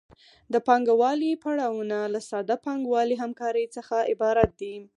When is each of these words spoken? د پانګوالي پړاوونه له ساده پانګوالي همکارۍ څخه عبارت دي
د 0.53 0.55
پانګوالي 0.67 1.31
پړاوونه 1.43 1.97
له 2.13 2.19
ساده 2.29 2.55
پانګوالي 2.65 3.15
همکارۍ 3.23 3.65
څخه 3.75 3.97
عبارت 4.13 4.49
دي 4.61 4.75